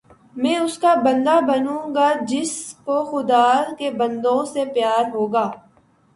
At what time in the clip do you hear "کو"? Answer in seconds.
2.85-2.97